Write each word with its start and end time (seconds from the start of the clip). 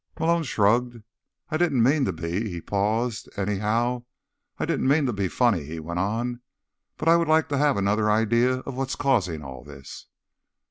Malone 0.19 0.41
shrugged. 0.41 1.03
"I 1.51 1.57
didn't 1.57 1.83
mean 1.83 2.05
to 2.05 2.11
be—" 2.11 2.49
He 2.49 2.59
paused. 2.59 3.29
"Anyhow, 3.37 4.05
I 4.57 4.65
didn't 4.65 4.87
mean 4.87 5.05
to 5.05 5.13
be 5.13 5.27
funny," 5.27 5.63
he 5.63 5.79
went 5.79 5.99
on. 5.99 6.41
"But 6.97 7.07
I 7.07 7.15
would 7.15 7.27
like 7.27 7.47
to 7.49 7.57
have 7.59 7.77
another 7.77 8.09
idea 8.09 8.61
of 8.61 8.73
what's 8.73 8.95
causing 8.95 9.43
all 9.43 9.63
this." 9.63 10.07